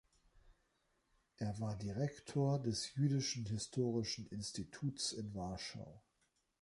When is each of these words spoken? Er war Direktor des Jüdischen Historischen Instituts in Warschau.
Er 1.37 1.59
war 1.59 1.77
Direktor 1.77 2.59
des 2.59 2.95
Jüdischen 2.95 3.45
Historischen 3.45 4.25
Instituts 4.29 5.11
in 5.11 5.35
Warschau. 5.35 6.01